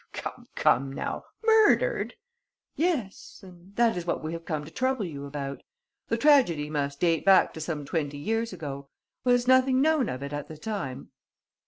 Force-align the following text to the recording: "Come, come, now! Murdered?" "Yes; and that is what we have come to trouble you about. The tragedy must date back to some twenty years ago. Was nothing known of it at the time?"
"Come, 0.13 0.47
come, 0.55 0.91
now! 0.91 1.25
Murdered?" 1.45 2.15
"Yes; 2.75 3.41
and 3.43 3.75
that 3.75 3.95
is 3.95 4.03
what 4.07 4.23
we 4.23 4.33
have 4.33 4.45
come 4.45 4.65
to 4.65 4.71
trouble 4.71 5.05
you 5.05 5.27
about. 5.27 5.61
The 6.07 6.17
tragedy 6.17 6.71
must 6.71 6.99
date 7.01 7.23
back 7.23 7.53
to 7.53 7.61
some 7.61 7.85
twenty 7.85 8.17
years 8.17 8.51
ago. 8.51 8.89
Was 9.23 9.47
nothing 9.47 9.79
known 9.79 10.09
of 10.09 10.23
it 10.23 10.33
at 10.33 10.47
the 10.47 10.57
time?" 10.57 11.11